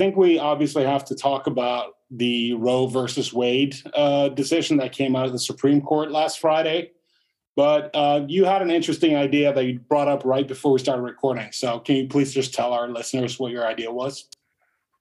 [0.00, 5.14] Think we obviously have to talk about the Roe versus Wade uh, decision that came
[5.14, 6.92] out of the Supreme Court last Friday.
[7.54, 11.02] But uh, you had an interesting idea that you brought up right before we started
[11.02, 11.52] recording.
[11.52, 14.26] So can you please just tell our listeners what your idea was?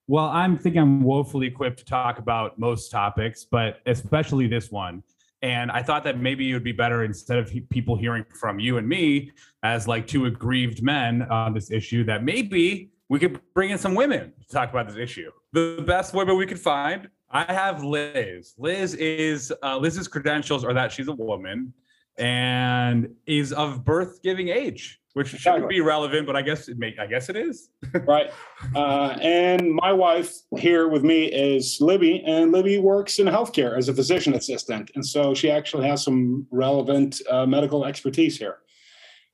[0.08, 5.02] Well, I'm thinking I'm woefully equipped to talk about most topics, but especially this one.
[5.42, 8.78] And I thought that maybe it would be better instead of people hearing from you
[8.78, 9.32] and me
[9.64, 13.96] as like two aggrieved men on this issue, that maybe we could bring in some
[13.96, 15.32] women to talk about this issue.
[15.52, 17.10] The best women we could find.
[17.32, 18.54] I have Lis.
[18.58, 21.74] Lis is uh, Lis's credentials are that she's a woman
[22.18, 26.96] and is of birth giving age, which shouldn't be relevant, but I guess it may.
[27.00, 27.70] I guess it is.
[28.06, 28.32] right.
[28.76, 33.90] Uh, and my wife here with me is Libby, and Libby works in healthcare as
[33.90, 38.58] a physician assistant, and so she actually has some relevant uh, medical expertise here.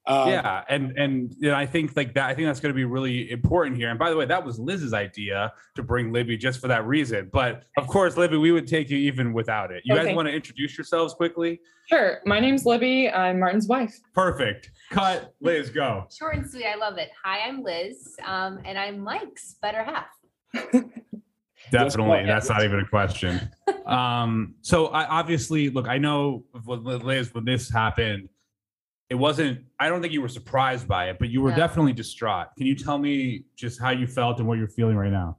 [0.08, 2.30] Um, yeah, and and you know, I think like that.
[2.30, 3.90] I think that's going to be really important here.
[3.90, 7.30] And by the way, that was Lis's idea to bring Libby just for that reason.
[7.34, 9.82] But of course, Libby, we would take you even without it.
[9.84, 10.06] You okay.
[10.08, 11.60] guys want to introduce yourselves quickly?
[11.90, 12.20] Sure.
[12.26, 13.10] My name's Libby.
[13.10, 13.96] I'm Martin's wife.
[14.14, 14.70] Perfect.
[14.92, 15.34] Cut.
[15.42, 16.06] Lis, go.
[16.16, 16.66] Short and sweet.
[16.66, 17.10] I love it.
[17.24, 20.06] Hi, I'm Lis, um, and I'm Mike's better half.
[21.72, 22.26] Definitely.
[22.28, 23.50] That's not even a question.
[23.86, 25.88] Um, so I obviously look.
[25.88, 28.30] I know Lis when this happened
[29.10, 31.58] it wasn't i don't think you were surprised by it but you were no.
[31.58, 32.48] definitely distraught.
[32.58, 35.38] Can you tell me just how you felt and what you're feeling right now?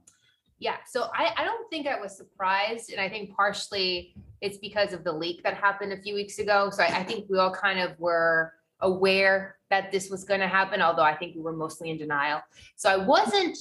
[0.59, 4.93] Yeah so I, I don't think i was surprised and i think partially it's because
[4.93, 6.69] of the leak that happened a few weeks ago.
[6.71, 10.47] So i, I think we all kind of were aware that this was going to
[10.47, 12.41] happen although i think we were mostly in denial.
[12.75, 13.57] So i wasn't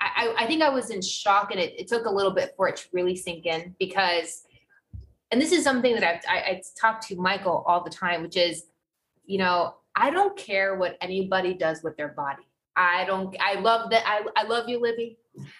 [0.00, 2.68] i, I think i was in shock and it, it took a little bit for
[2.68, 4.44] it to really sink in because
[5.32, 8.36] and this is something that I've, I, I talk to michael all the time which
[8.36, 8.66] is
[9.26, 12.42] you know, I don't care what anybody does with their body.
[12.76, 15.18] I don't I love that I, I love you, Libby,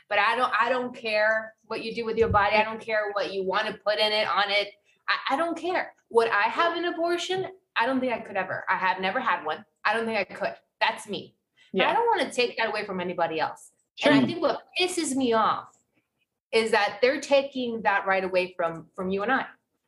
[0.09, 2.57] but I don't I don't care what you do with your body.
[2.57, 4.69] I don't care what you want to put in it, on it.
[5.09, 5.95] I, I don't care.
[6.11, 7.47] Would I have an abortion?
[7.77, 8.65] I don't think I could ever.
[8.69, 9.65] I have never had one.
[9.85, 10.55] I don't think I could.
[10.81, 11.35] That's me.
[11.73, 11.85] Yeah.
[11.85, 13.71] But I don't want to take that away from anybody else.
[13.97, 14.13] Sure.
[14.13, 15.69] And I think what pisses me off
[16.53, 19.47] is that they're taking that right away from from you and I.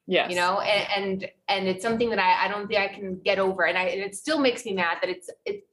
[0.08, 0.30] Yes.
[0.30, 3.38] You know, and and, and it's something that I, I don't think I can get
[3.38, 3.66] over.
[3.66, 5.66] And I and it still makes me mad that it's it's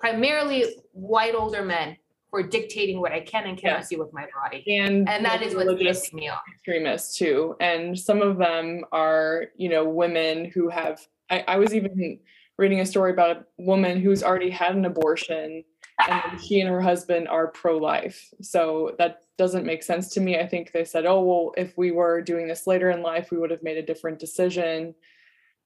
[0.00, 1.96] primarily white older men
[2.30, 3.96] who are dictating what I can and cannot yeah.
[3.96, 4.64] do with my body.
[4.80, 6.42] And and that is what's pissing me off.
[6.56, 7.54] Extremists too.
[7.60, 12.18] And some of them are, you know, women who have I, I was even
[12.58, 15.62] reading a story about a woman who's already had an abortion
[16.08, 18.32] and she and her husband are pro-life.
[18.42, 20.38] So that doesn't make sense to me.
[20.38, 23.38] I think they said, "Oh, well, if we were doing this later in life, we
[23.38, 24.94] would have made a different decision."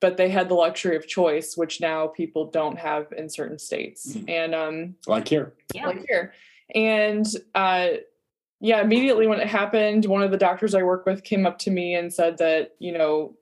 [0.00, 4.14] But they had the luxury of choice, which now people don't have in certain states.
[4.14, 4.30] Mm-hmm.
[4.30, 5.52] And um like here.
[5.74, 5.88] Yeah.
[5.88, 6.32] Like here.
[6.74, 7.88] And uh
[8.60, 11.70] yeah, immediately when it happened, one of the doctors I work with came up to
[11.70, 13.36] me and said that, you know,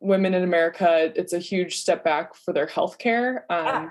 [0.00, 3.46] women in America, it's a huge step back for their health care.
[3.50, 3.90] Um, ah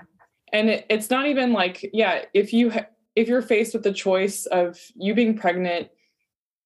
[0.52, 3.92] and it, it's not even like yeah if you ha- if you're faced with the
[3.92, 5.88] choice of you being pregnant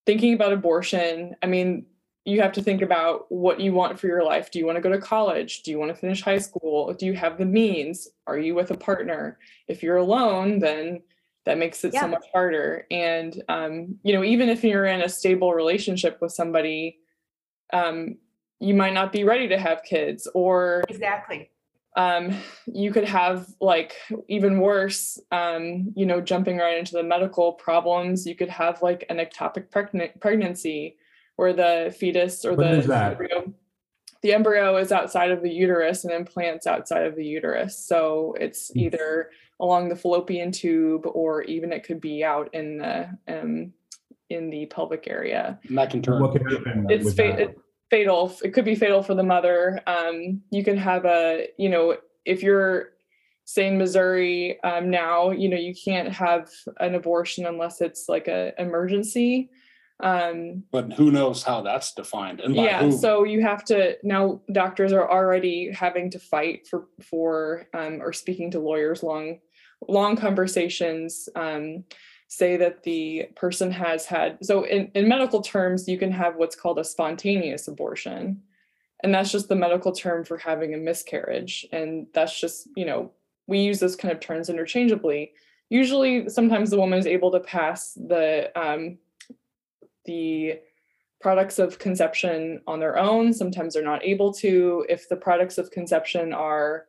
[0.05, 1.85] thinking about abortion i mean
[2.25, 4.49] you have to think about what you want for your life.
[4.49, 5.61] Do you want to go to college?
[5.61, 6.91] Do you want to finish high school?
[6.91, 8.07] Do you have the means?
[8.25, 9.37] Are you with a partner?
[9.67, 11.03] If you're alone then
[11.45, 12.01] that makes it yeah.
[12.01, 12.87] so much harder.
[12.89, 16.97] And um, you know even if you're in a stable relationship with somebody
[17.71, 18.17] um,
[18.59, 21.51] you might not be ready to have kids or exactly
[21.97, 22.35] um,
[22.65, 23.95] you could have like
[24.27, 29.05] even worse um, you know jumping right into the medical problems you could have like
[29.09, 30.97] an ectopic pregnant pregnancy
[31.35, 33.53] where the fetus or what the embryo
[34.25, 37.77] the embryo is outside of the uterus and implants outside of the uterus.
[37.77, 38.79] So it's hmm.
[38.79, 39.29] either
[39.59, 43.71] along the fallopian tube or even it could be out in the um,
[44.31, 45.59] in the pelvic area.
[45.67, 46.23] And that can turn.
[46.23, 47.57] What can happen it's fa- it,
[47.89, 49.81] fatal it could be fatal for the mother.
[49.87, 52.89] Um, you can have a you know if you're
[53.47, 56.49] say in missouri um, now you know you can't have
[56.79, 59.49] an abortion unless it's like a emergency.
[60.01, 62.91] Um, but who knows how that's defined and yeah who?
[62.91, 68.11] so you have to now doctors are already having to fight for for um, or
[68.11, 69.39] speaking to lawyers long
[69.87, 71.29] long conversations.
[71.35, 71.83] Um,
[72.35, 76.55] say that the person has had so in, in medical terms you can have what's
[76.55, 78.41] called a spontaneous abortion.
[79.03, 81.65] And that's just the medical term for having a miscarriage.
[81.71, 83.11] And that's just you know
[83.47, 85.31] we use those kind of terms interchangeably.
[85.69, 88.97] Usually sometimes the woman is able to pass the um,
[90.05, 90.59] the
[91.21, 93.33] products of conception on their own.
[93.33, 94.85] Sometimes they're not able to.
[94.89, 96.85] If the products of conception are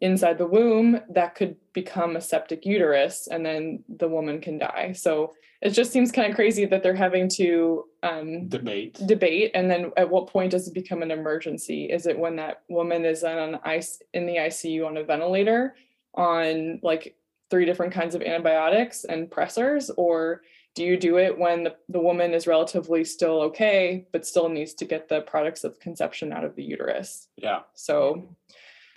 [0.00, 4.92] inside the womb that could become a septic uterus and then the woman can die
[4.92, 5.32] so
[5.62, 8.98] it just seems kind of crazy that they're having to um, Debate.
[9.06, 12.62] debate and then at what point does it become an emergency is it when that
[12.68, 15.74] woman is on ice in the icu on a ventilator
[16.14, 17.14] on like
[17.50, 20.42] three different kinds of antibiotics and pressors or
[20.76, 24.74] do you do it when the, the woman is relatively still okay but still needs
[24.74, 27.60] to get the products of conception out of the uterus Yeah.
[27.74, 28.36] so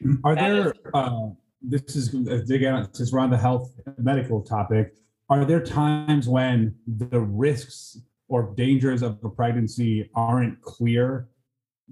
[0.24, 1.30] Are That there, uh,
[1.62, 4.94] this is, uh, again, since we're on the health medical topic,
[5.30, 11.30] are there times when the risks or dangers of a pregnancy aren't clear,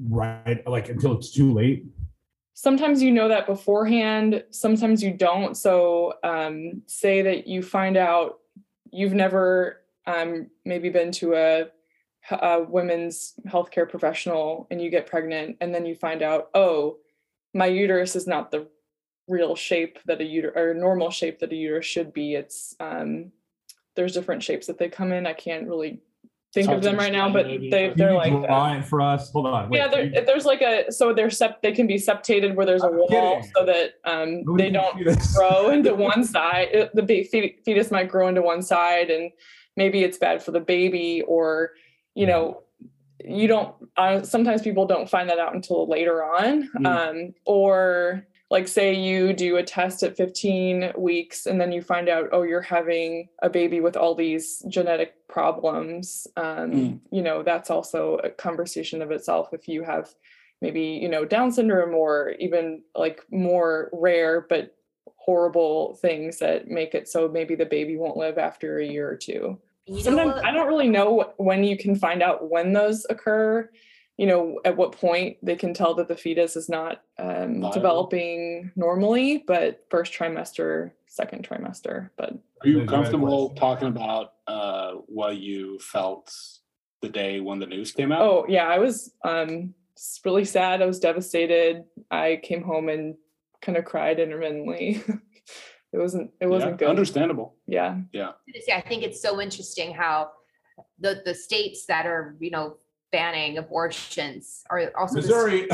[0.09, 0.65] right?
[0.67, 1.85] Like until it's too late?
[2.61, 8.39] sometimes you know that beforehand sometimes you don't so um, say that you find out
[8.91, 11.65] you've never um, maybe been to a,
[12.29, 16.97] a women's healthcare professional and you get pregnant and then you find out oh
[17.53, 18.67] my uterus is not the
[19.27, 23.31] real shape that a uterus or normal shape that a uterus should be it's um,
[23.95, 26.01] there's different shapes that they come in i can't really
[26.53, 27.69] think of them right now but maybe.
[27.69, 29.31] they they're like it for us?
[29.31, 29.69] Hold on.
[29.69, 32.65] wait, Yeah, there, you- there's like a so they're sep they can be septated where
[32.65, 33.07] there's a I'm wall
[33.37, 33.51] kidding.
[33.55, 34.97] so that um they don't
[35.33, 36.67] grow into one side.
[36.73, 39.31] It- The ba- fe- fetus might grow into one side, and
[39.77, 41.71] maybe it's bad for the baby, or
[42.15, 42.63] you know,
[43.25, 43.73] you don't.
[43.97, 46.85] Uh, sometimes people don't find that out until later on, Mm.
[46.85, 52.09] um, or like say you do a test at 15 weeks and then you find
[52.09, 56.99] out oh you're having a baby with all these genetic problems um, Mm.
[57.11, 60.09] you know that's also a conversation of itself if you have
[60.61, 64.75] maybe you know down syndrome or even like more rare but
[65.15, 69.15] horrible things that make it so maybe the baby won't live after a year or
[69.15, 69.57] two
[69.99, 70.45] sometimes what?
[70.45, 73.69] i don't really know when you can find out when those occur
[74.17, 78.71] you know at what point they can tell that the fetus is not um, developing
[78.75, 82.33] normally but first trimester second trimester but
[82.63, 86.33] Are you comfortable talking about uh, what you felt
[87.01, 88.21] the day when the news came out?
[88.21, 90.81] oh yeah i was um s- really sad.
[90.81, 91.83] I was devastated.
[92.09, 93.15] I came home and
[93.61, 95.03] kind of cried intermittently
[95.93, 97.55] it wasn't it wasn't Yeah, good Understandable.
[97.67, 98.33] yeah gonna
[98.65, 100.31] say, I think it's so interesting how
[100.99, 102.77] the, the states that are, you know,
[103.11, 105.69] banning abortions are also, the- Missouri.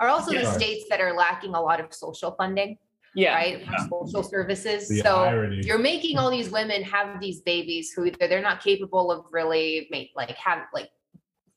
[0.00, 2.78] are also the states that are lacking a lot of social funding,
[3.14, 3.66] yeah right?
[3.88, 4.88] for Social services.
[4.88, 5.60] The So irony.
[5.66, 9.88] you're making all these women have these babies who either they're not capable of really
[9.92, 10.88] ma- like have like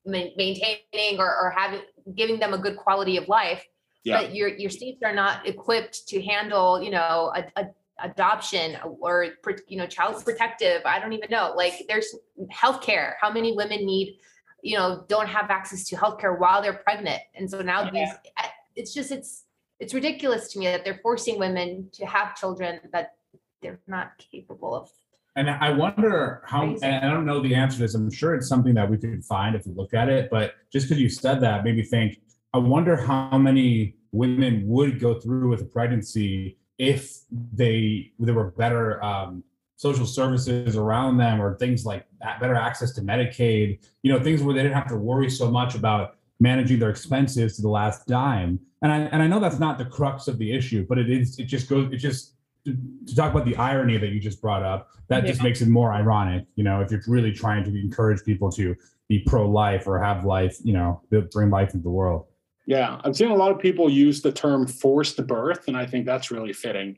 [0.06, 1.82] maintaining or, or having
[2.16, 3.64] giving them a good quality of life
[4.04, 4.22] Yeah.
[4.22, 7.66] but your your states are not equipped to handle you know a, a
[8.04, 9.28] adoption or
[9.68, 11.54] you know child protective i don't even know.
[11.56, 12.14] Like there's
[12.52, 13.14] healthcare.
[13.22, 14.20] How many women need
[14.62, 17.22] you know don't have access to healthcare while they're pregnant?
[17.36, 19.46] And so now these eh, it's just it's
[19.80, 23.14] it's ridiculous to me that they're forcing women to have children that
[23.62, 24.90] they're not capable of.
[25.38, 27.96] And I wonder how and i don't know the answer to this.
[27.96, 30.88] I'm sure it's something that we could find if we look at it, but just
[30.88, 32.20] because you said that maybe think,
[32.54, 38.52] I wonder how many women would go through with a pregnancy if they, there were
[38.52, 39.44] better um,
[39.78, 44.42] social services around them or things like that, better access to Medicaid, you know, things
[44.42, 48.08] where they didn't have to worry so much about managing their expenses to the last
[48.08, 48.60] dime.
[48.82, 51.40] And I, and I know that's not the crux of the issue, but it is,
[51.40, 52.34] it just goes, it just,
[52.66, 52.76] to,
[53.08, 55.94] to talk about the irony that you just brought up, that just makes it more
[55.94, 58.76] ironic, you know, if you're really trying to encourage people to
[59.08, 61.02] be pro-life or have life, you know,
[61.32, 62.26] bring life into the world.
[62.66, 66.06] Yeah, I've seen a lot of people use the term forced birth, and I think
[66.06, 66.98] that's really fitting.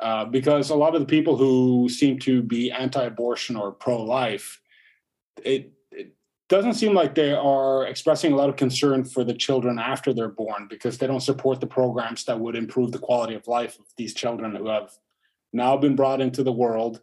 [0.00, 4.60] Uh, because a lot of the people who seem to be anti-abortion or pro-life,
[5.42, 6.14] it, it
[6.48, 10.28] doesn't seem like they are expressing a lot of concern for the children after they're
[10.28, 13.86] born because they don't support the programs that would improve the quality of life of
[13.96, 14.92] these children who have
[15.52, 17.00] now been brought into the world.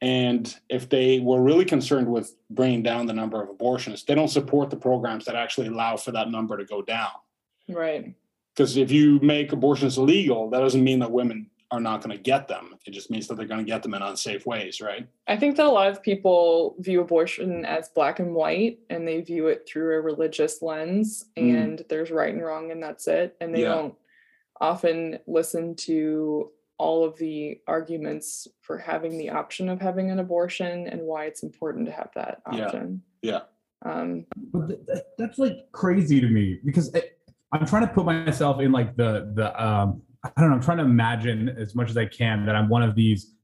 [0.00, 4.26] And if they were really concerned with bringing down the number of abortions, they don't
[4.26, 7.10] support the programs that actually allow for that number to go down
[7.68, 8.14] right
[8.54, 12.22] because if you make abortions illegal, that doesn't mean that women are not going to
[12.22, 12.74] get them.
[12.86, 15.08] It just means that they're going to get them in unsafe ways, right?
[15.26, 19.22] I think that a lot of people view abortion as black and white and they
[19.22, 21.62] view it through a religious lens Mm.
[21.62, 23.34] and there's right and wrong and that's it.
[23.40, 23.68] And they Yeah.
[23.74, 23.94] don't
[24.60, 30.88] often listen to all of the arguments for having the option of having an abortion
[30.88, 33.00] and why it's important to have that option.
[33.22, 33.42] Yeah.
[33.80, 37.18] Um, But th- th- that's like crazy to me because it,
[37.52, 40.78] I'm trying to put myself in like the the um I don't know I'm trying
[40.78, 43.34] to imagine as much as I can that I'm one of these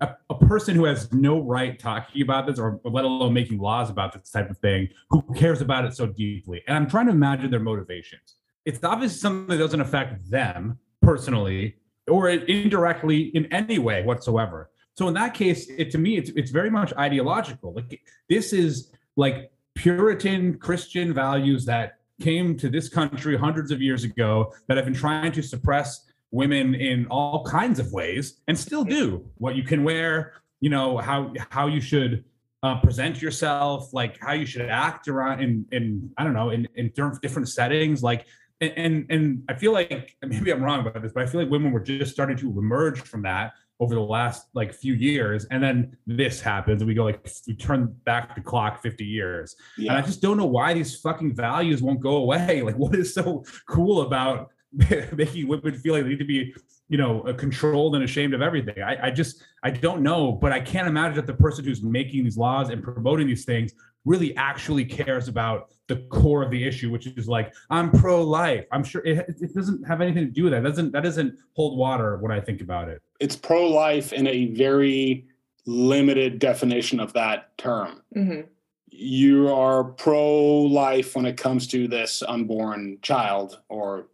[0.00, 3.88] a, a person who has no right talking about this or let alone making laws
[3.90, 7.12] about this type of thing who cares about it so deeply and I'm trying to
[7.12, 8.36] imagine their motivations.
[8.64, 11.76] It's obviously something that doesn't affect them personally
[12.08, 14.70] or indirectly in any way whatsoever.
[14.94, 17.72] So in that case, it to me, it's it's very much ideological.
[17.74, 24.04] Like this is like Puritan Christian values that came to this country hundreds of years
[24.04, 28.84] ago that have been trying to suppress women in all kinds of ways and still
[28.84, 29.24] do.
[29.38, 32.24] What you can wear you know how how you should
[32.62, 36.66] uh, present yourself like how you should act around in in i don't know in
[36.76, 38.26] in different settings like
[38.60, 41.50] and, and and i feel like maybe i'm wrong about this but i feel like
[41.50, 43.52] women were just starting to emerge from that
[43.82, 47.54] over the last like few years and then this happens and we go like we
[47.54, 49.56] turn back the clock 50 years.
[49.76, 49.90] Yeah.
[49.90, 52.62] and i just don't know why these fucking values won't go away.
[52.62, 54.50] Like what is so cool about
[55.12, 56.54] making women feel like they need to be
[56.88, 58.80] you know uh, controlled and ashamed of everything?
[58.80, 62.22] I, I just i don't know but i can't imagine that the person who's making
[62.22, 63.72] these laws and promoting these things
[64.04, 68.66] really actually cares about the core of the issue, which is like I'm pro-life.
[68.72, 70.64] I'm sure it, it doesn't have anything to do with that.
[70.64, 73.02] It doesn't that doesn't hold water when I think about it.
[73.20, 75.26] It's pro-life in a very
[75.66, 78.02] limited definition of that term.
[78.16, 78.48] Mm-hmm.
[78.88, 84.08] You are pro-life when it comes to this unborn child or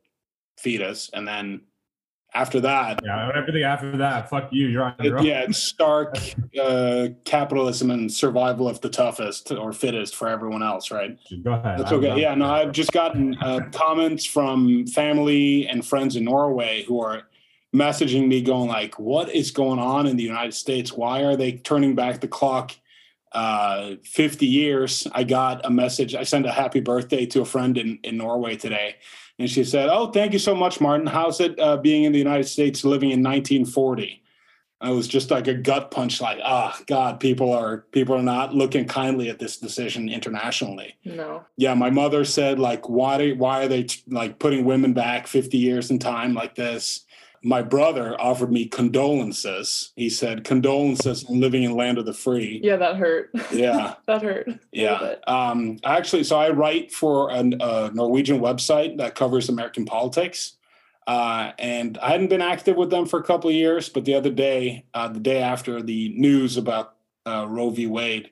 [0.56, 1.62] fetus, and then
[2.34, 3.00] after that.
[3.04, 4.68] Yeah, everything after that, fuck you.
[4.68, 5.24] You're on your own.
[5.24, 6.16] Yeah, it's stark
[6.60, 11.18] uh, capitalism and survival of the toughest or fittest for everyone else, right?
[11.42, 11.78] Go ahead.
[11.78, 12.20] That's okay.
[12.20, 17.22] Yeah, no, I've just gotten uh, comments from family and friends in Norway who are
[17.74, 20.92] messaging me going like, what is going on in the United States?
[20.92, 22.72] Why are they turning back the clock
[23.32, 25.06] uh, 50 years?
[25.12, 26.14] I got a message.
[26.14, 28.96] I sent a happy birthday to a friend in, in Norway today
[29.38, 31.06] and she said, "Oh, thank you so much, Martin.
[31.06, 34.22] How's it uh, being in the United States, living in 1940?"
[34.80, 38.22] I was just like a gut punch, like, "Ah, oh, God, people are people are
[38.22, 41.44] not looking kindly at this decision internationally." No.
[41.56, 43.32] Yeah, my mother said, like, "Why?
[43.32, 47.04] Why are they like putting women back 50 years in time like this?"
[47.42, 49.92] My brother offered me condolences.
[49.96, 52.60] He said condolences on living in land of the free.
[52.62, 53.30] Yeah, that hurt.
[53.52, 54.48] Yeah, that hurt.
[54.72, 55.14] Yeah.
[55.26, 60.54] Um, actually, so I write for a, a Norwegian website that covers American politics.
[61.06, 64.14] Uh, and I hadn't been active with them for a couple of years, but the
[64.14, 67.86] other day, uh, the day after the news about uh, Roe v.
[67.86, 68.30] Wade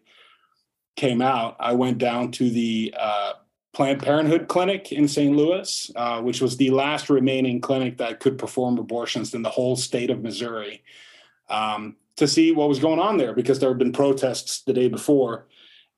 [0.94, 3.32] came out, I went down to the uh,
[3.76, 5.36] Planned Parenthood clinic in St.
[5.36, 9.76] Louis, uh, which was the last remaining clinic that could perform abortions in the whole
[9.76, 10.82] state of Missouri,
[11.50, 14.88] um, to see what was going on there because there had been protests the day
[14.88, 15.46] before.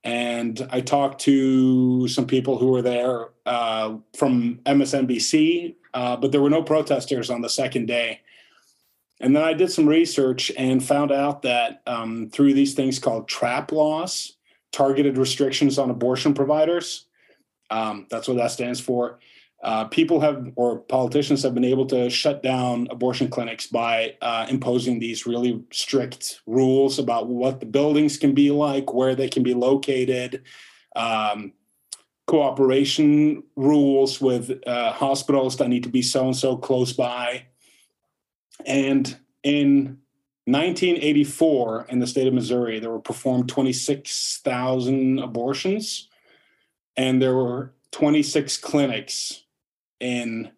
[0.02, 6.42] And I talked to some people who were there uh, from MSNBC, uh, but there
[6.42, 8.22] were no protesters on the second day.
[9.20, 13.28] And then I did some research and found out that um, through these things called
[13.28, 14.32] TRAP laws,
[14.72, 17.04] targeted restrictions on abortion providers,
[17.70, 19.18] um, that's what that stands for.
[19.62, 24.46] Uh, people have, or politicians have been able to shut down abortion clinics by uh,
[24.48, 29.42] imposing these really strict rules about what the buildings can be like, where they can
[29.42, 30.44] be located,
[30.94, 31.52] um,
[32.28, 37.46] cooperation rules with uh, hospitals that need to be so and so close by.
[38.64, 39.98] And in
[40.44, 46.07] 1984, in the state of Missouri, there were performed 26,000 abortions
[46.98, 49.44] and there were 26 clinics
[50.00, 50.50] in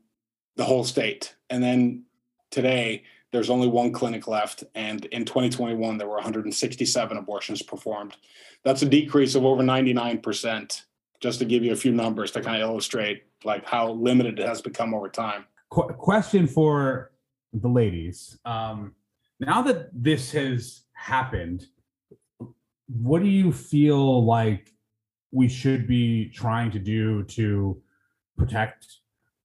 [0.57, 1.37] the whole state.
[1.51, 2.05] And then
[2.51, 4.65] today, there's only one clinic left.
[4.75, 8.17] And in 2021, there were 167 abortions performed.
[8.65, 10.83] That's a decrease of over 99%,
[11.21, 14.47] just to give you a few numbers to kind of illustrate like how limited it
[14.49, 15.45] has become over time.
[15.69, 17.13] Qu- question for
[17.53, 18.39] the ladies.
[18.45, 18.95] Um,
[19.39, 21.67] now that this has happened,
[22.89, 24.73] what do you feel like
[25.33, 27.81] we should be trying to do to
[28.37, 28.87] protect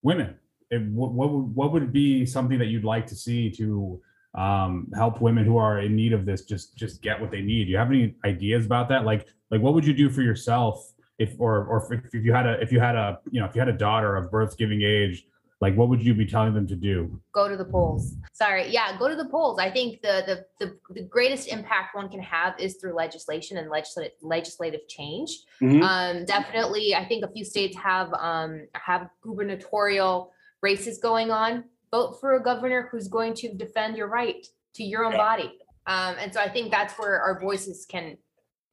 [0.02, 0.36] women?
[0.72, 4.02] What, what, would, what would be something that you'd like to see to
[4.34, 7.66] um, help women who are in need of this just just get what they need?
[7.66, 9.06] Do you have any ideas about that?
[9.06, 12.46] Like like what would you do for yourself if or or if, if you had
[12.46, 14.82] a if you had a you know if you had a daughter of birth giving
[14.82, 15.26] age
[15.62, 17.20] like what would you be telling them to do?
[17.34, 18.16] Go to the polls.
[18.34, 19.60] Sorry yeah go to the polls.
[19.60, 23.70] I think the the the, the greatest impact one can have is through legislation and
[23.70, 25.30] legislative legislative change.
[25.62, 25.82] Mm-hmm.
[25.84, 30.32] um definitely i think a few states have um have gubernatorial
[30.62, 31.64] races going on.
[31.92, 34.46] Vote for a governor who's going to defend your right
[34.76, 35.58] to your own body.
[35.88, 38.18] Um and so i think that's where our voices can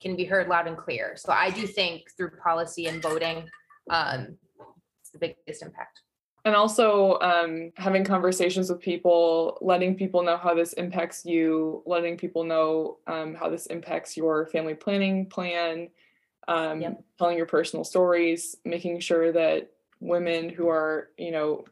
[0.00, 1.14] can be heard loud and clear.
[1.16, 3.48] So i do think through policy and voting
[3.88, 4.36] um
[5.00, 6.00] it's the biggest impact
[6.44, 12.16] and also um, having conversations with people letting people know how this impacts you letting
[12.16, 15.88] people know um, how this impacts your family planning plan
[16.48, 17.02] um, yep.
[17.18, 19.70] telling your personal stories making sure that
[20.00, 21.64] women who are you know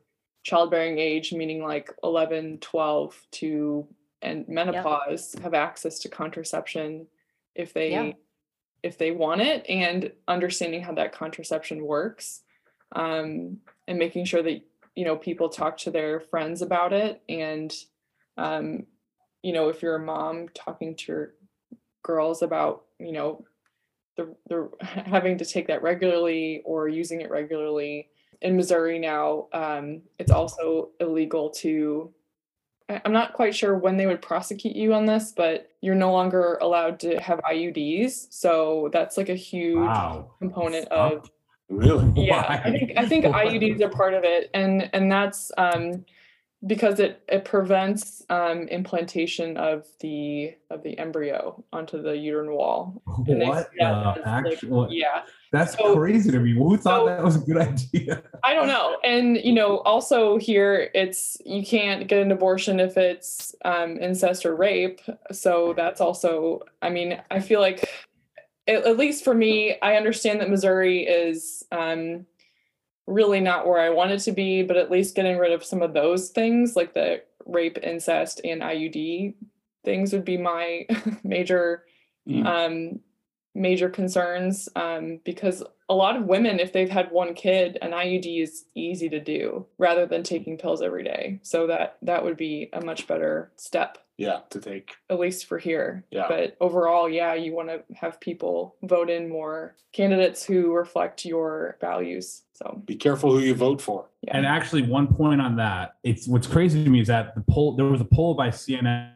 [0.42, 3.86] childbearing age, meaning like 11, 12 to
[4.22, 7.06] and menopause have access to contraception
[7.54, 8.12] if they Yeah.
[8.82, 12.42] if they want it and understanding how that contraception works
[12.92, 14.60] um, and making sure that
[14.94, 17.22] you know people talk to their friends about it.
[17.28, 17.74] And
[18.36, 18.86] um,
[19.42, 21.34] you know if you're a mom talking to your
[22.02, 23.44] girls about you know
[24.16, 28.08] the, the having to take that regularly or using it regularly
[28.42, 32.12] in missouri now um, it's also illegal to
[32.88, 36.58] i'm not quite sure when they would prosecute you on this but you're no longer
[36.60, 40.34] allowed to have iuds so that's like a huge Wow.
[40.40, 41.30] component of
[41.70, 42.12] Really?
[42.16, 43.46] yeah i think i think Why?
[43.46, 46.04] iuds are part of it and and that's um
[46.66, 53.00] because it it prevents um implantation of the of the embryo onto the uterine wall
[53.26, 53.70] And What?
[53.78, 55.22] yeah, uh, that's like- yeah
[55.52, 56.52] that's So- crazy to me.
[56.54, 58.22] Who thought so- that was a good idea?
[58.44, 62.96] i don't know and you know also here it's you can't get an abortion if
[62.96, 65.00] it's um incest or rape
[65.32, 67.88] so that's also i mean i feel like
[68.68, 72.26] at, at least for me i understand that missouri is um
[73.06, 75.92] really not where I wanted to be, but at least getting rid of some of
[75.94, 79.34] those things like the rape, incest, and IUD
[79.84, 80.86] things would be my
[81.24, 81.84] major
[82.28, 82.46] Mm.
[82.46, 83.00] um
[83.54, 88.42] major concerns um because a lot of women if they've had one kid an IUD
[88.42, 92.68] is easy to do rather than taking pills every day so that that would be
[92.72, 94.94] a much better step Yeah, to take.
[95.08, 96.04] at least for here.
[96.12, 96.26] Yeah.
[96.28, 101.76] But overall, yeah, you want to have people vote in more candidates who reflect your
[101.80, 102.42] values.
[102.54, 104.06] So Be careful who you vote for.
[104.20, 104.36] yeah.
[104.36, 107.74] And actually, one point on that, it's what's crazy to me is that the poll
[107.74, 109.12] there was a poll by CNN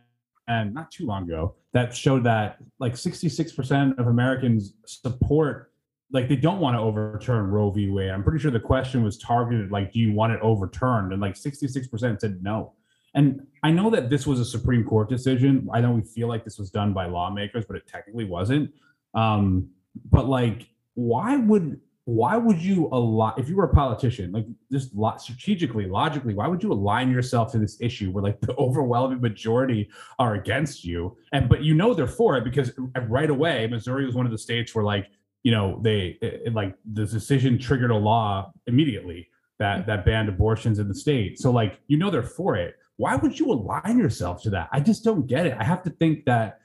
[0.48, 5.72] and not too long ago that showed that like 66% of Americans support
[6.12, 7.90] like they don't want to overturn Roe v.
[7.90, 8.10] Wade.
[8.10, 11.12] I'm pretty sure the question was targeted like, do you want it overturned?
[11.12, 12.72] And like 66% said no.
[13.14, 15.68] And I know that this was a Supreme Court decision.
[15.72, 18.72] I know we feel like this was done by lawmakers, but it technically wasn't.
[19.14, 19.70] Um,
[20.10, 24.90] but like, why would why would you align if you were a politician like just
[25.18, 29.88] strategically logically why would you align yourself to this issue where like the overwhelming majority
[30.18, 31.16] are against you?
[31.32, 32.72] And but you know they're for it because
[33.08, 35.06] right away missouri was one of the states where like
[35.42, 40.28] you know they it, it, like the decision triggered a law immediately that that banned
[40.28, 41.38] abortions in the state.
[41.38, 42.76] So like you know they're for it.
[42.96, 44.68] Why would you align yourself to that?
[44.72, 45.56] I just don't get it.
[45.58, 46.60] I have to think that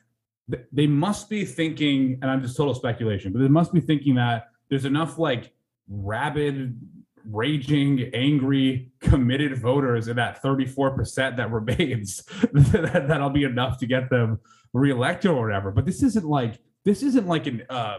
[0.51, 4.15] th- they must be thinking and i'm just total speculation but they must be thinking
[4.15, 5.53] that there's enough like
[5.87, 6.79] rabid
[7.25, 14.09] raging angry committed voters in that 34% that remains that, that'll be enough to get
[14.09, 14.39] them
[14.73, 15.71] reelected or whatever.
[15.71, 17.97] But this isn't like this isn't like an uh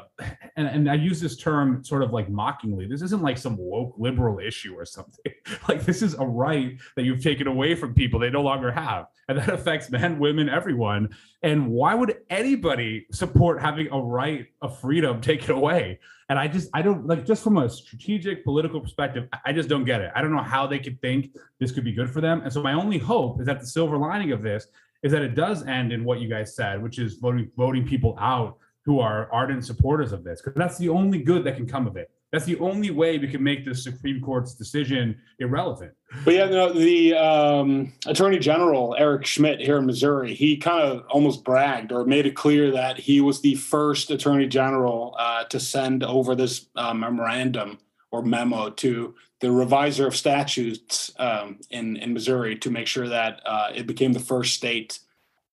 [0.57, 2.87] and, and i use this term sort of like mockingly.
[2.87, 5.33] This isn't like some woke liberal issue or something.
[5.69, 9.07] Like this is a right that you've taken away from people they no longer have
[9.29, 11.11] and that affects men women everyone.
[11.43, 16.71] And why would anybody support having a right of freedom taken away and i just
[16.73, 20.11] i don't like just from a strategic political perspective I- just don't get it.
[20.15, 22.41] I don't know how they could think this could be good for them.
[22.45, 24.69] And so my only hope is that the silver lining of this
[25.03, 28.17] is that it does end in what you guys said which is voting voting people
[28.21, 31.87] out who are ardent supporters of this because that's the only good that can come
[31.87, 35.93] of it that's the only way we can make the supreme court's decision irrelevant
[36.25, 41.05] But yeah, no, the um, Attorney General Eric Schmitt here in Missouri, he kind of
[41.09, 45.61] almost bragged or made it clear that he was the first Attorney General uh, to
[45.61, 47.79] send over this uh, memorandum
[48.11, 53.41] or memo to the reviser of statutes um, in in Missouri to make sure that
[53.47, 54.99] uh, it became the first state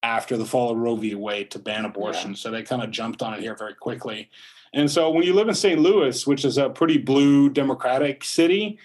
[0.03, 1.15] after the fall of Roe v.
[1.15, 2.35] Wade to ban abortion.
[2.35, 4.29] So they kind of jumped on it here very quickly.
[4.77, 5.79] And so when you live in St.
[5.79, 8.77] Louis, which is a pretty blue Democratic city,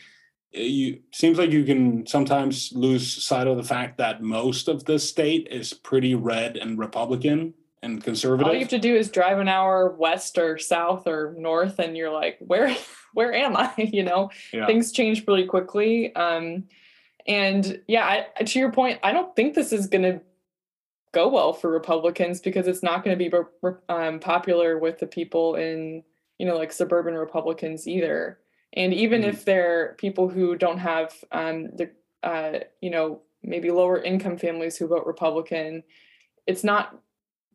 [0.51, 4.99] you seems like you can sometimes lose sight of the fact that most of the
[4.99, 7.53] state is pretty red and Republican
[7.83, 8.47] and conservative.
[8.47, 11.95] all you have to do is drive an hour west or south or north and
[11.95, 12.75] you're like, where
[13.13, 13.73] where am I?
[13.93, 14.67] You know, Yeah.
[14.67, 16.15] things change really quickly.
[16.17, 16.65] Um
[17.27, 20.21] and yeah, I, to your point, I don't think this is gonna
[21.13, 23.35] go well for Republicans because it's not going to be
[23.89, 26.03] um, popular with the people in
[26.39, 28.39] you know like suburban Republicans either.
[28.75, 29.29] And even Mhm.
[29.29, 31.91] if they're people who don't have um, the
[32.23, 35.83] uh, you know maybe lower income families who vote Republican,
[36.47, 36.99] it's not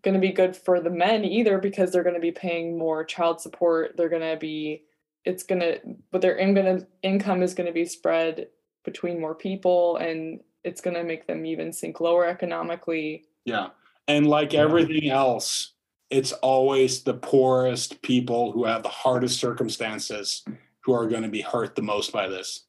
[0.04, 3.04] going to be good for the men either because they're going to be paying more
[3.04, 3.98] child support.
[3.98, 4.84] They're going to be
[5.26, 5.80] it's going to
[6.12, 8.48] but their income income is going to be spread
[8.86, 13.70] between more people and it's going to make them even sink lower economically Yeah.
[14.10, 14.62] And like Yeah.
[14.62, 15.72] everything else,
[16.10, 20.44] it's always the poorest people who have the hardest circumstances
[20.82, 22.66] who are going to be hurt the most by this.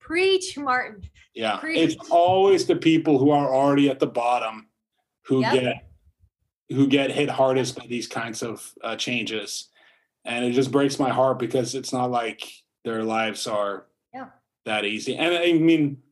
[0.00, 1.02] Preach, Martin.
[1.34, 1.78] Yeah, Preach.
[1.78, 4.68] it's always the people who are already at the bottom
[5.24, 5.52] who Yep.
[5.54, 5.82] get
[6.70, 9.68] who get hit hardest by these kinds of uh, changes,
[10.24, 12.42] and it just breaks my heart because it's not like
[12.84, 14.30] their lives are Yeah.
[14.64, 15.16] that easy.
[15.16, 16.02] And I mean,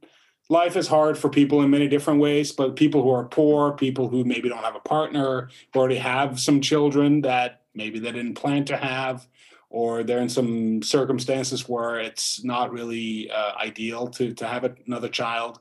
[0.48, 4.08] life is hard for people in many different ways, but people who are poor, people
[4.08, 8.34] who maybe don't have a partner, who already have some children that maybe they didn't
[8.34, 9.26] plan to have,
[9.70, 15.08] or they're in some circumstances where it's not really uh, ideal to to have another
[15.08, 15.60] child,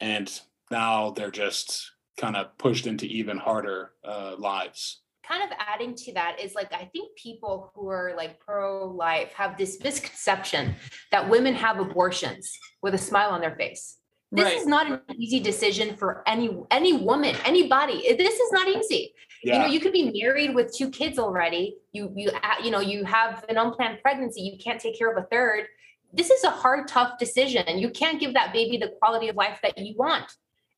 [0.00, 5.02] and now they're just kind of pushed into even harder uh, lives.
[5.26, 9.58] kind of adding to that is like I think people who are like pro-life have
[9.58, 10.74] this misconception
[11.10, 13.98] that women have abortions with a smile on their face.
[14.32, 14.56] This Right.
[14.56, 18.14] is not an easy decision for any any woman, anybody.
[18.16, 19.14] This is not easy.
[19.42, 21.76] You know, you could be married with two kids already.
[21.92, 22.30] You you
[22.62, 25.66] you know, you have an unplanned pregnancy, you can't take care of a third.
[26.12, 27.78] This is a hard tough decision.
[27.78, 30.32] You can't give that baby the quality of life that you want.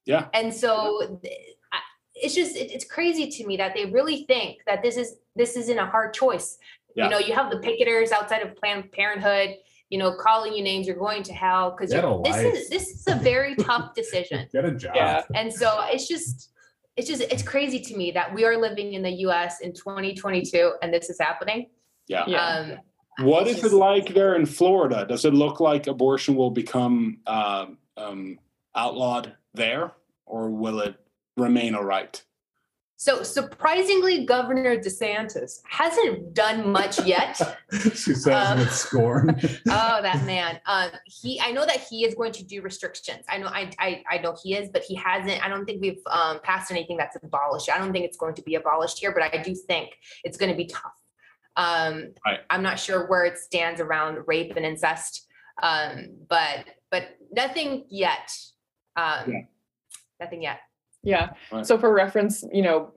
[0.04, 0.28] Yeah.
[0.34, 1.20] And so
[2.14, 5.78] it's just it's crazy to me that they really think that this is this isn't
[5.78, 6.58] a hard choice.
[6.94, 7.04] Yeah.
[7.04, 9.56] You know, you have the picketers outside of Planned Parenthood,
[9.90, 12.54] you know, calling you names, you're going to hell because Get a this life.
[12.54, 14.46] is this is a very tough decision.
[14.52, 14.92] Get a job.
[14.94, 15.22] Yeah.
[15.34, 16.50] And so it's just
[16.96, 20.72] it's just it's crazy to me that we are living in the US in 2022
[20.82, 21.70] and this is happening.
[22.08, 22.24] yeah.
[22.26, 22.46] Yeah.
[22.46, 25.04] Um What it's it like there in Florida?
[25.08, 28.38] Does it look like abortion will become um, um,
[28.76, 29.92] outlawed there,
[30.24, 30.94] or will it
[31.36, 32.22] remain a right?
[33.00, 37.40] So surprisingly Governor DeSantis hasn't done much yet.
[37.72, 39.38] she says Um, with scorn.
[39.68, 43.38] oh that man um he i know that he is going to do restrictions i
[43.38, 46.40] know I, I i know he is but he hasn't i don't think we've um
[46.42, 49.40] passed anything that's abolished i don't think it's going to be abolished here but i
[49.42, 49.90] do think
[50.24, 50.96] it's going to be tough
[51.56, 51.94] um
[52.26, 52.40] Right.
[52.50, 55.26] i'm not sure where it stands around rape and incest
[55.62, 58.28] um but but nothing yet
[58.96, 59.40] um Yeah.
[60.20, 60.60] nothing yet
[61.02, 61.30] Yeah.
[61.52, 61.66] Right.
[61.66, 62.92] So for reference, you know,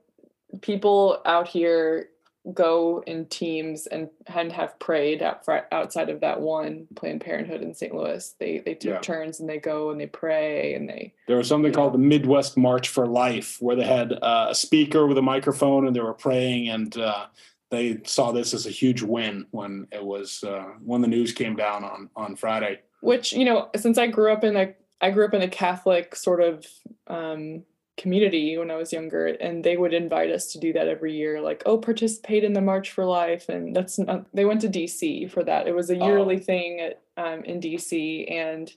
[0.60, 2.08] people out here
[2.52, 7.72] go in teams and and have prayed out outside of that one Planned Parenthood in
[7.72, 7.94] St.
[7.94, 8.34] Louis.
[8.40, 8.98] They they took Yeah.
[9.00, 12.56] turns and they go and they pray and they There was something called the Midwest
[12.56, 16.14] March for Life, where they had uh, a speaker with a microphone and they were
[16.14, 17.26] praying, and uh,
[17.70, 21.54] they saw this as a huge win when it was uh, when the news came
[21.54, 22.80] down on on Friday.
[23.02, 26.16] which you know since I grew up in a I grew up in a Catholic
[26.16, 26.66] sort of
[27.06, 27.62] um,
[28.02, 31.40] community when I was younger, and they would invite us to do that every year.
[31.40, 35.30] Like, oh, participate in the March for Life, and that's not, they went to DC
[35.30, 35.66] for that.
[35.68, 36.06] It was a Oh.
[36.06, 38.72] yearly thing at, um, in DC, and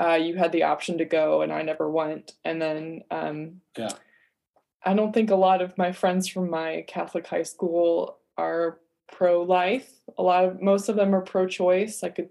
[0.00, 2.32] uh, you had the option to go, and I never went.
[2.44, 3.90] And then, um, Yeah.
[4.84, 8.78] I don't think a lot of my friends from my Catholic high school are
[9.12, 9.92] pro-life.
[10.18, 12.02] A lot of most of them are pro-choice.
[12.02, 12.30] I could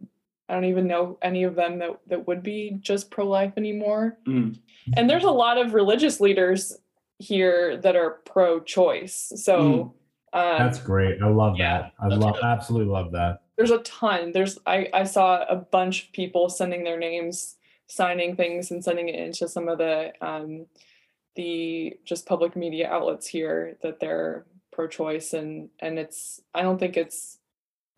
[0.52, 4.18] I don't even know any of them that, that would be just pro life anymore.
[4.28, 4.60] Mm.
[4.98, 6.78] And there's a lot of religious leaders
[7.20, 9.32] here that are pro choice.
[9.38, 9.94] So
[10.34, 11.22] um, That's great.
[11.22, 11.94] I love Yeah, that.
[12.02, 12.44] I love good.
[12.44, 13.44] absolutely love that.
[13.56, 14.32] there's a ton.
[14.34, 17.56] There's I, I saw a bunch of people sending their names,
[17.88, 20.66] signing things and sending it into some of the um,
[21.36, 26.78] the just public media outlets here that they're pro choice and and it's I don't
[26.78, 27.38] think it's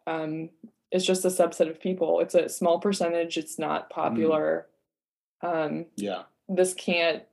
[0.06, 0.50] um
[0.94, 2.20] it's just a subset of people.
[2.20, 3.38] It's a small percentage.
[3.38, 4.68] It's not popular.
[5.42, 7.24] Um, Yeah, this can't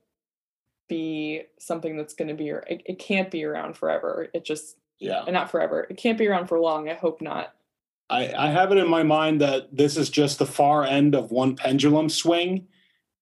[0.89, 4.27] be something that's going to be it, it can't be around forever.
[4.33, 5.23] It just yeah.
[5.25, 5.87] and not forever.
[5.89, 6.89] It can't be around for long.
[6.89, 7.53] I hope not.
[8.09, 11.31] I, I have it in my mind that this is just the far end of
[11.31, 12.67] one pendulum swing,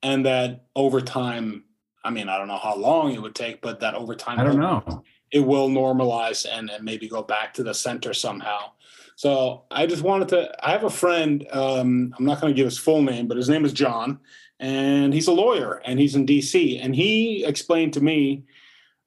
[0.01, 1.65] and that over time,
[2.03, 4.45] I mean, I don't know how long it would take, but that over time, I
[4.45, 5.03] don't know.
[5.31, 8.71] it will normalize and, and maybe go back to the center somehow.
[9.19, 10.49] So I just wanted to.
[10.65, 11.45] I have a friend.
[11.51, 14.17] Um, I'm not going to give his full name, but his name is John,
[14.61, 16.77] and he's a lawyer and he's in D.C.
[16.77, 18.45] And he explained to me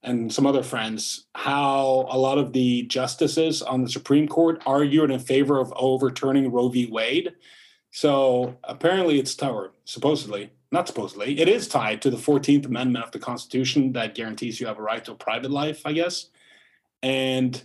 [0.02, 5.10] and some other friends how a lot of the justices on the Supreme Court argued
[5.10, 6.90] in favor of overturning Roe v.
[6.90, 7.32] Wade.
[7.90, 13.12] So apparently, it's tied, supposedly, not supposedly, it is tied to the 14th Amendment of
[13.12, 16.26] the Constitution that guarantees you have a right to a private life, I guess.
[17.02, 17.64] And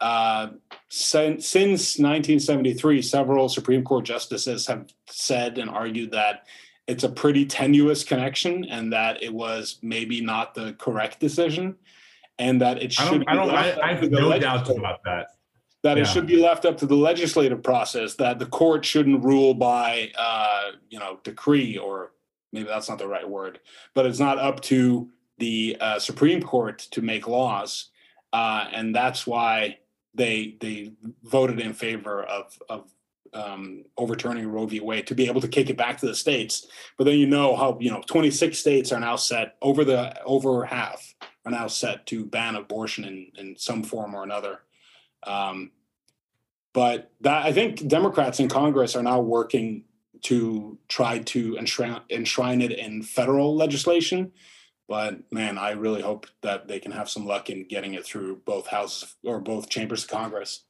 [0.00, 0.48] uh,
[0.88, 6.46] since, since 1973, several Supreme Court justices have said and argued that
[6.86, 11.76] it's a pretty tenuous connection and that it was maybe not the correct decision
[12.38, 13.20] and that it I should don't.
[13.20, 13.50] be I don't.
[13.50, 15.26] I, left up I to have the no doubts about that.
[15.82, 19.54] that it should be left up to the legislative process that the court shouldn't rule
[19.54, 22.12] by uh, you know decree or
[22.52, 23.60] maybe that's not the right word
[23.94, 25.08] but it's not up to
[25.38, 27.90] the uh, supreme court to make laws
[28.32, 29.76] uh, and that's why
[30.14, 30.92] they they
[31.22, 32.90] voted in favor of of
[33.34, 34.80] um, overturning Roe v.
[34.80, 36.66] Wade to be able to kick it back to the states.
[36.96, 40.64] But then you know how you know 26 states are now set over the over
[40.64, 44.60] half are now set to ban abortion in in some form or another.
[45.24, 45.72] Um,
[46.72, 49.84] but that I think Democrats in Congress are now working
[50.22, 54.32] to try to enshrine, enshrine it in federal legislation.
[54.88, 58.40] But man, I really hope that they can have some luck in getting it through
[58.46, 60.64] both houses or both chambers of Congress.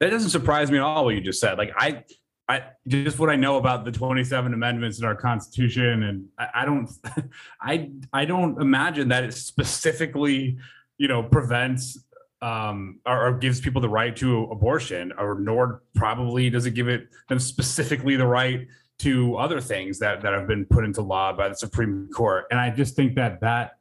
[0.00, 1.06] That doesn't surprise me at all.
[1.06, 2.04] What you just said, like I,
[2.48, 6.64] I just what I know about the 27 amendments in our Constitution, and I, I
[6.66, 6.90] don't,
[7.62, 10.58] I, I don't imagine that it specifically,
[10.98, 11.98] you know, prevents
[12.42, 16.86] um, or, or, gives people the right to abortion, or nor probably does it give
[16.86, 18.68] it them specifically the right
[19.00, 22.46] to other things that that have been put into law by the Supreme Court.
[22.50, 23.78] And I just think that that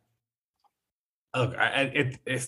[1.35, 2.47] look, I, it, it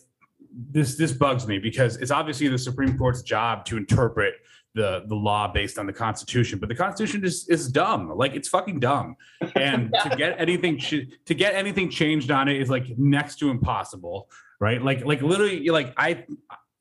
[0.52, 4.36] this this bugs me because it's obviously the Supreme Court's job to interpret
[4.76, 8.10] the the law based on the Constitution, but the Constitution is is dumb.
[8.16, 9.16] Like it's fucking dumb,
[9.56, 10.04] and yeah.
[10.10, 14.82] to get anything to get anything changed on it is like next to impossible right?
[14.82, 16.26] Like like literally like I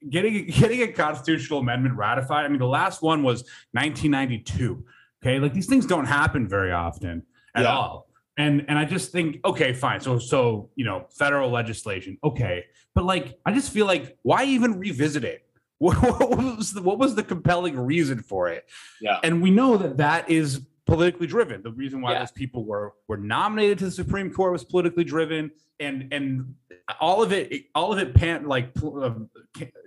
[0.09, 2.45] getting getting a constitutional amendment ratified.
[2.45, 4.85] I mean, the last one was 1992.
[5.27, 7.25] Okay, like these things don't happen very often
[7.57, 7.71] at yeah.
[7.71, 8.09] all.
[8.39, 10.01] And and I just think, okay, fine.
[10.01, 14.79] So so you know, federal legislation, okay, but like I just feel like why even
[14.79, 15.43] revisit it?
[15.79, 18.65] What, what was the, what was the compelling reason for it?
[18.99, 21.63] Yeah, and we know that that is politically driven.
[21.63, 22.21] The reason why yeah.
[22.21, 26.55] those people were were nominated to the Supreme Court was politically driven, and and
[26.99, 29.11] all of it all of it pan, like uh,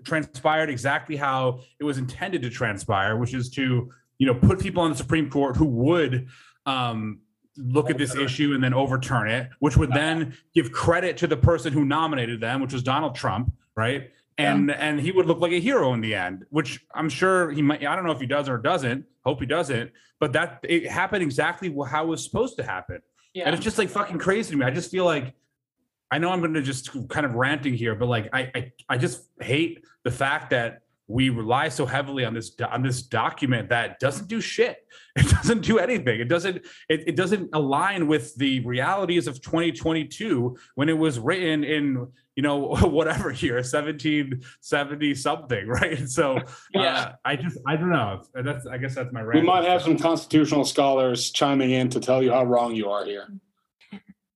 [0.04, 4.84] transpired exactly how it was intended to transpire, which is to you know put people
[4.84, 6.28] on the Supreme Court who would.
[6.66, 7.22] Um,
[7.58, 11.36] look at this issue and then overturn it, which would then give credit to the
[11.36, 14.12] person who nominated them, which was Donald Trump, right?
[14.40, 14.76] and yeah.
[14.76, 17.86] and he would look like a hero in the end which i'm sure he might
[17.86, 21.22] i don't know if he does or doesn't hope he doesn't but that it happened
[21.22, 23.02] exactly how it was supposed to happen
[23.34, 23.44] yeah.
[23.46, 25.36] and it's just like fucking crazy to me i just feel like
[26.10, 29.24] i know i'm gonna just kind of ranting here but like i i, I just
[29.42, 34.28] hate the fact that we rely so heavily on this on this document that doesn't
[34.28, 34.78] do shit.
[35.16, 36.22] It doesn't do anything.
[36.22, 41.64] It doesn't it, it doesn't align with the realities of 2022 when it was written
[41.66, 46.08] in you know whatever year 1770 something right?
[46.08, 46.40] So
[46.74, 46.94] yeah.
[46.94, 48.22] uh, i just i don't know.
[48.34, 52.00] That's i guess that's my right we might have some constitutional scholars chiming in to
[52.00, 53.28] tell you how wrong you are here.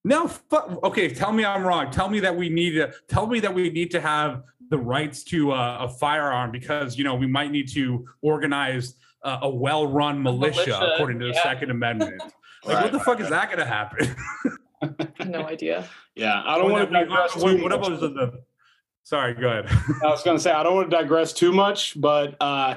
[0.03, 0.29] No
[0.83, 1.91] okay tell me i'm wrong.
[1.91, 4.41] Tell me that we need to tell me that we need to have
[4.73, 9.37] the rights to uh, a firearm because you know we might need to organize uh,
[9.43, 11.43] a well-run militia, militia, according to the yeah.
[11.43, 12.21] Second Amendment.
[12.65, 13.23] Like, right, what the fuck right.
[13.23, 14.15] is that going to happen?
[15.29, 15.85] no idea.
[16.15, 17.99] Yeah, I don't want to digress too what, much.
[17.99, 18.41] the,
[19.03, 19.65] sorry, go ahead.
[20.01, 22.75] I was going to say I don't want to digress too much, but uh,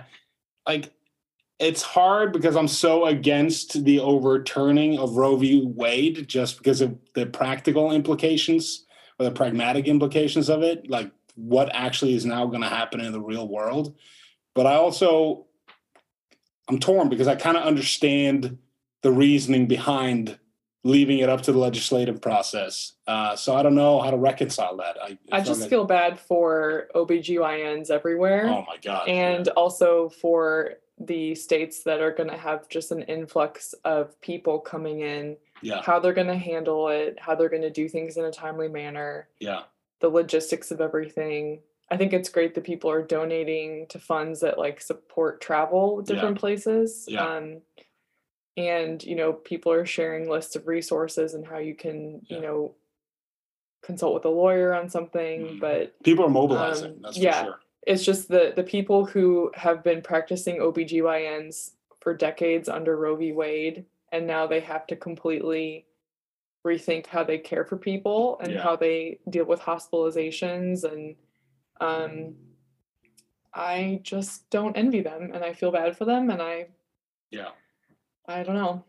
[0.66, 0.90] like
[1.60, 5.62] it's hard because I'm so against the overturning of Roe v.
[5.64, 8.86] Wade just because of the practical implications
[9.20, 10.90] or the pragmatic implications of it.
[10.90, 13.94] Like what actually is now going to happen in the real world.
[14.54, 15.46] But I also,
[16.68, 18.58] I'm torn because I kind of understand
[19.02, 20.38] the reasoning behind
[20.82, 22.94] leaving it up to the legislative process.
[23.06, 24.96] Uh, so I don't know how to reconcile that.
[25.02, 28.46] I, I just like, feel bad for OBGYNs everywhere.
[28.46, 29.08] Oh my God.
[29.08, 29.52] And yeah.
[29.52, 35.00] also for the states that are going to have just an influx of people coming
[35.00, 35.36] in.
[35.60, 35.82] Yeah.
[35.82, 38.68] How they're going to handle it, how they're going to do things in a timely
[38.68, 39.28] manner.
[39.40, 39.62] Yeah
[40.00, 41.60] the logistics of everything.
[41.90, 46.36] I think it's great that people are donating to funds that like support travel different
[46.36, 46.40] yeah.
[46.40, 47.04] places.
[47.08, 47.24] Yeah.
[47.24, 47.60] Um,
[48.56, 52.36] and you know, people are sharing lists of resources and how you can, yeah.
[52.36, 52.74] you know,
[53.82, 55.42] consult with a lawyer on something.
[55.42, 55.60] Mm.
[55.60, 56.92] But people are mobilizing.
[56.92, 57.60] Um, that's yeah, sure.
[57.86, 63.32] It's just the the people who have been practicing OBGYNs for decades under Roe v.
[63.32, 65.86] Wade, and now they have to completely
[66.66, 68.62] rethink how they care for people and yeah.
[68.62, 71.14] how they deal with hospitalizations and
[71.80, 72.34] um
[73.54, 76.68] I just don't envy them and I feel bad for them and I
[77.30, 77.50] yeah.
[78.28, 78.84] I don't know.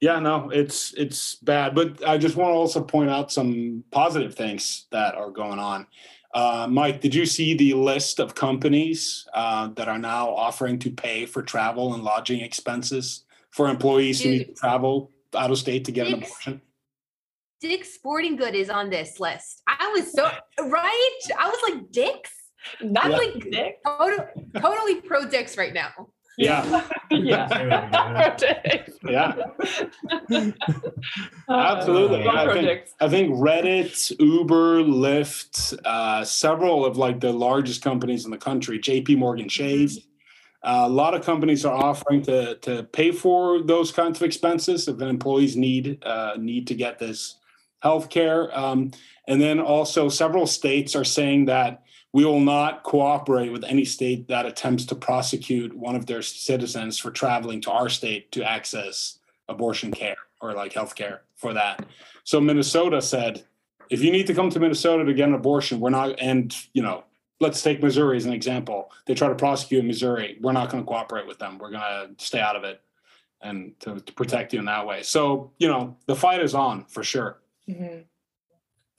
[0.00, 4.34] Yeah no it's it's bad but I just want to also point out some positive
[4.34, 5.86] things that are going on.
[6.34, 10.90] Uh, Mike, did you see the list of companies uh, that are now offering to
[10.90, 15.58] pay for travel and lodging expenses for employees Dude, who need to travel out of
[15.58, 16.62] state to get Dick's, an abortion?
[17.60, 19.62] Dick's Sporting Good is on this list.
[19.66, 21.18] I was so right.
[21.38, 22.32] I was like Dick's.
[22.80, 23.16] Not yeah.
[23.16, 23.78] like Dick.
[23.86, 25.90] Totally, totally pro Dick's right now.
[26.36, 26.86] Yeah.
[27.10, 28.36] yeah.
[29.08, 29.34] yeah.
[31.48, 32.26] Absolutely.
[32.26, 38.24] Uh, I, think, I think Reddit, Uber, Lyft, uh, several of like the largest companies
[38.24, 40.00] in the country, JP Morgan Chase,
[40.64, 44.88] Uh, a lot of companies are offering to to pay for those kinds of expenses
[44.88, 47.36] if employees need uh, need to get this
[47.80, 48.56] health care.
[48.58, 48.90] Um,
[49.28, 51.82] and then also several states are saying that
[52.14, 56.98] we will not cooperate with any state that attempts to prosecute one of their citizens
[56.98, 61.84] for traveling to our state to access abortion care or like health care for that.
[62.22, 63.44] So Minnesota said,
[63.90, 66.82] if you need to come to Minnesota to get an abortion, we're not, and you
[66.82, 67.04] know,
[67.40, 68.90] let's take Missouri as an example.
[69.06, 70.38] They try to prosecute in Missouri.
[70.40, 71.58] We're not going to cooperate with them.
[71.58, 72.80] We're going to stay out of it
[73.42, 75.02] and to, to protect you in that way.
[75.02, 77.40] So, you know, the fight is on for sure.
[77.68, 78.04] Mhm.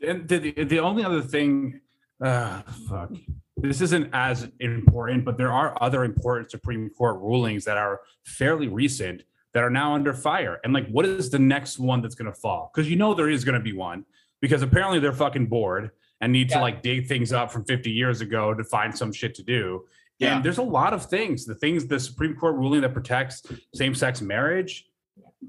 [0.02, 1.80] And the, the, the only other thing,
[2.22, 3.12] uh, fuck,
[3.58, 8.68] this isn't as important, but there are other important Supreme Court rulings that are fairly
[8.68, 10.60] recent that are now under fire.
[10.64, 12.70] And like, what is the next one that's going to fall?
[12.74, 14.06] Because you know there is going to be one
[14.42, 15.92] because apparently they're fucking bored
[16.26, 19.36] and need to like dig things up from 50 years ago to find some shit
[19.36, 19.86] to do.
[20.18, 20.36] Yeah.
[20.38, 21.46] And there's a lot of things.
[21.46, 23.44] The things the Supreme Court ruling that protects
[23.76, 24.90] same-sex marriage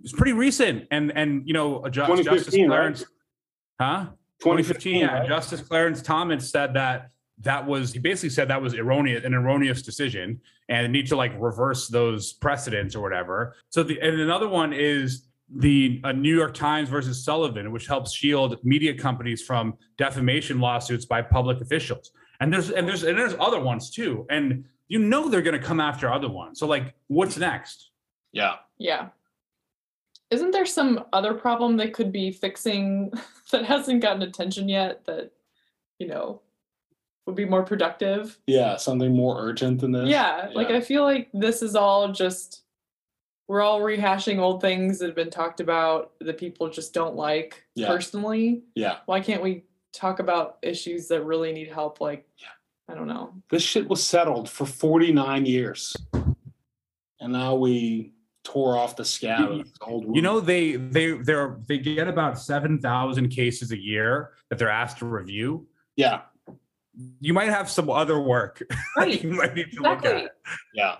[0.04, 0.86] is pretty recent.
[0.90, 2.76] And and you know, Ju- Justice 2015, right?
[2.76, 3.04] Clarence,
[3.80, 4.06] huh?
[4.40, 5.06] 2015, yeah.
[5.06, 5.26] right?
[5.26, 7.08] Justice Clarence Thomas said that
[7.40, 11.32] that was he basically said that was erroneous, an erroneous decision, and need to like
[11.38, 13.56] reverse those precedents or whatever.
[13.70, 18.12] So the and another one is the uh, New York Times versus Sullivan, which helps
[18.12, 22.10] shield media companies from defamation lawsuits by public officials.
[22.40, 25.66] And there's and there's and there's other ones too, and you know they're going to
[25.66, 26.58] come after other ones.
[26.58, 27.90] So like, what's next?
[28.32, 28.56] Yeah.
[28.78, 29.08] Yeah.
[30.30, 33.12] Isn't there some other problem they could be fixing
[33.50, 35.30] that hasn't gotten attention yet that,
[35.98, 36.42] you know,
[37.26, 38.38] would be more productive?
[38.46, 38.76] Yeah.
[38.76, 40.08] Something more urgent than this.
[40.08, 42.62] Yeah, like I feel like this is all just
[43.48, 47.64] we're all rehashing old things that have been talked about that people just don't like
[47.74, 47.88] Yeah.
[47.88, 48.62] personally.
[48.74, 48.98] Yeah.
[49.06, 52.00] Why can't we talk about issues that really need help?
[52.00, 52.48] Like, Yeah.
[52.88, 53.34] I don't know.
[53.50, 55.96] This shit was settled for 49 years.
[57.20, 58.12] And now we
[58.44, 63.30] tore off the scab old You know they they they're they get about seven thousand
[63.30, 65.66] cases a year that they're asked to review.
[65.96, 66.20] Yeah.
[67.20, 68.62] You might have some other work
[68.96, 69.20] Right.
[69.22, 70.24] you might need to look Exactly.
[70.26, 70.30] at.
[70.74, 70.96] Yeah.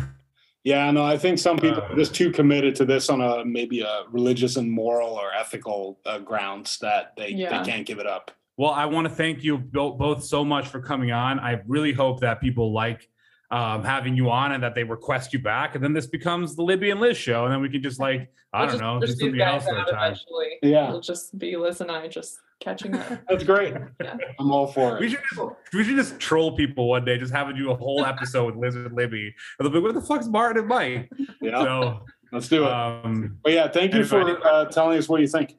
[0.67, 3.45] Yeah, no, I think some people Uh, are just too committed to this on a
[3.45, 7.63] maybe a religious and moral or ethical uh, grounds that they, Yeah.
[7.63, 8.33] they can't give it up.
[8.57, 11.39] Well, I want to thank you both so much for coming on.
[11.39, 13.09] I really hope that people like
[13.51, 16.63] um, having you on and that they request you back, and then this becomes the
[16.63, 19.01] Libby and Lis show, and then we can just like I We'll don't just know,
[19.01, 20.13] do push something else for out time.
[20.13, 20.59] eventually.
[20.63, 23.23] Yeah, It'll just be Lis and I just catching her.
[23.29, 23.75] that's great.
[24.03, 24.17] Yeah.
[24.41, 25.11] I'm all for We it.
[25.11, 28.55] should just we should just troll people one day, just have do a whole episode
[28.55, 29.35] with Lis and Libby.
[29.59, 32.01] And they'll be, like, "Where the fuck's Martin and Mike?" Yeah, So,
[32.33, 32.71] let's do it.
[32.73, 35.57] um, But yeah, thank you for uh, telling us what you think.